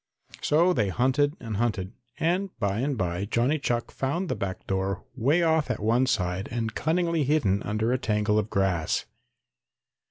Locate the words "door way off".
4.65-5.69